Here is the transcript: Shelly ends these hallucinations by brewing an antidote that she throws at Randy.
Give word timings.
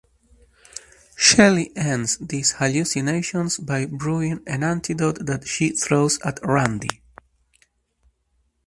Shelly 1.15 1.71
ends 1.77 2.17
these 2.17 2.53
hallucinations 2.53 3.59
by 3.59 3.85
brewing 3.85 4.41
an 4.47 4.63
antidote 4.63 5.23
that 5.27 5.47
she 5.47 5.69
throws 5.73 6.19
at 6.21 6.39
Randy. 6.41 7.01